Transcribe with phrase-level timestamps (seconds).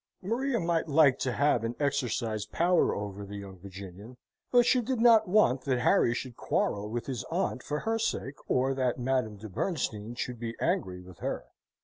[0.23, 4.17] Maria might like to have and exercise power over the young Virginian;
[4.51, 8.33] but she did not want that Harry should quarrel with his aunt for her sake,
[8.49, 11.45] or that Madame de Bernstein should be angry with her.